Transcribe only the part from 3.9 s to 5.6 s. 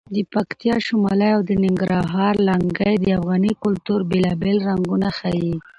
بېلابېل رنګونه ښیي.